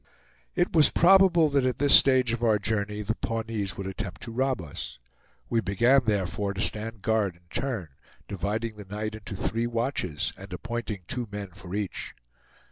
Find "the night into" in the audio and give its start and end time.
8.77-9.35